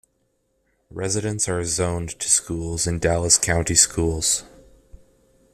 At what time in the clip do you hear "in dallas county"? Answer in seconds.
2.87-3.75